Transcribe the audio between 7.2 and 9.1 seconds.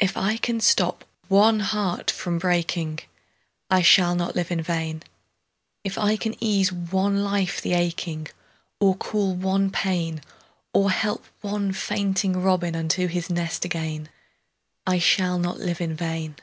life the aching, Or